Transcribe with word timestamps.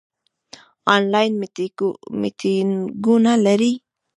آنلاین 0.95 1.31
میټینګونه 2.21 3.33
لرئ؟ 3.45 3.73